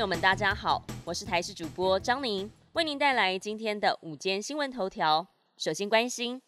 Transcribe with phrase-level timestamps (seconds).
[0.00, 5.26] 友们，大家好，我是台视主播张宁，为您带来今天的午间新闻头条。
[5.58, 6.40] 首先关心，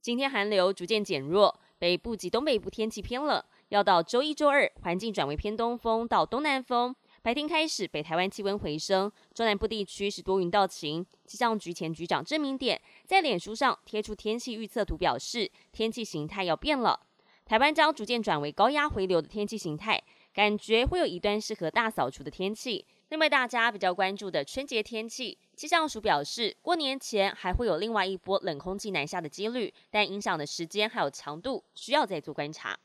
[0.00, 6.94] 今天寒流逐渐减弱，北部及东北部天气偏冷，要到周一、周二，环境转为偏东风到东南风。
[7.20, 11.04] 白天开始，北台湾气温回升，中南部地区是多云到晴。
[11.26, 17.00] 气象局前局长郑明典在脸书上贴出天气预测图，表示天气形态要变了，
[17.44, 20.00] 台湾将逐渐转为高压回流的天气形态。
[20.34, 22.84] 感觉会有一段适合大扫除的天气。
[23.10, 32.76] 另外，大家比较关注的春节天气，气象署表示，过年前还会有另外一波冷空气南下的几率，但影响的时间还有强度需要再做观察。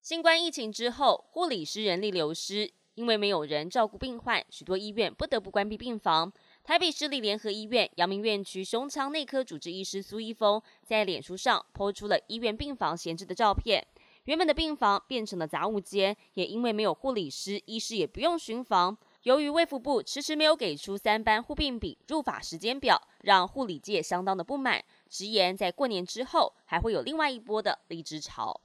[0.00, 6.32] 新冠疫情之后，护理师人力流失，因为没有人照顾病患，许多医院不得不关闭病房。
[6.62, 13.84] 台北市立联合医院阳明院区胸腔内科主治医师苏一峰在脸书上抛出了医院病房闲置的照片。
[14.24, 18.96] 原本的病房变成了杂物间，也因为没有护理师，医师也不用巡房。
[19.22, 28.60] 由于卫福部迟迟没有给出三班护病比入法时间表，让护理界相当的不满，直言在过年之后还会有另外一波的离职潮。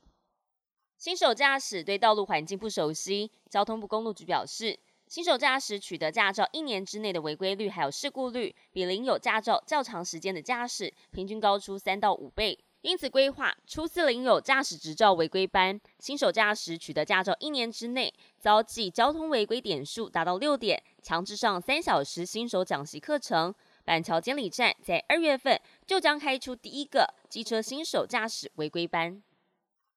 [0.97, 12.63] 新手驾驶对道路环境不熟悉，交通部公路局表示，新手驾驶取得驾照一年之内的违规率还有事故率，比领有驾照较长时间的驾驶平均高出三到五倍。
[12.85, 23.55] 因此，规划初次领有驾驶执照违规班，新手驾驶取得驾照一年之内遭记交通违规点数达到六点，强制上三小时新手讲习课程。
[23.83, 29.19] 板桥监理站在二月份就将开出第一个机车新手驾驶违规班。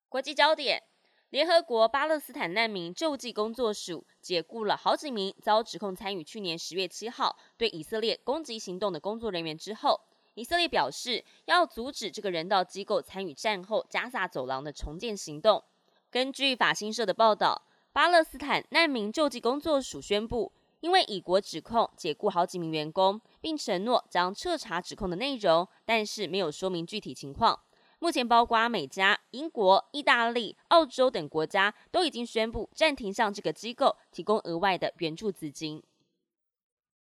[0.09, 0.83] 国际焦点：
[1.29, 10.08] 联合国巴勒斯坦难民救济工作署解雇了好几名遭指控参与去年十月七号对以色列攻击行动的工作人员之后。
[10.39, 15.65] 以色列表示要阻止这个人道机构参与战后加萨走廊的重建行动。
[16.13, 17.61] 根据法新社的报道，
[17.93, 27.59] 巴勒斯坦难民救济工作署宣布，因为以国指控解雇好几名员工，并承诺将彻查指控的内容，但是没有说明具体情况。
[27.99, 35.83] 目前，包括美加、英国、意大利、澳洲等国家都已经宣布暂停向这个机构提供额外的援助资金。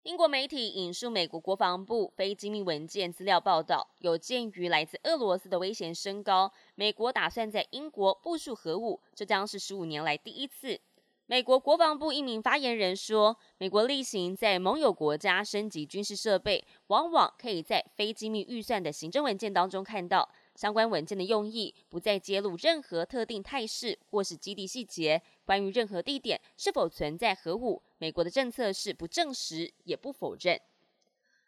[0.05, 10.79] 英国媒体引述美国国防部非机密文件资料报道，有鉴于来自俄罗斯的危险升高，美国打算在英国部署核武，这将是十五年来第一次。
[11.25, 25.21] 美国国防部一名发言人说：“美国例行在盟友国家升级军事设备，往往可以在非机密预算的行政文件当中看到。”相关文件的用意不再揭露任何特定态势或是基地细节。
[25.45, 30.59] 关于任何地点是否存在核武，美国的政策是不证实也不否认。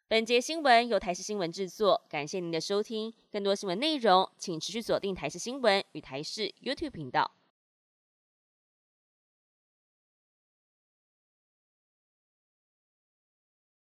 [0.10, 3.14] 本节新闻由台视新闻制作，感谢您的收听。
[3.32, 7.30] 更多新闻内容，请持续锁定台视新闻与台视 YouTube 频道。